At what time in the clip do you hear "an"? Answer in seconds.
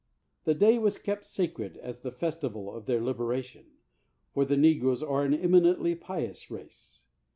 5.23-5.35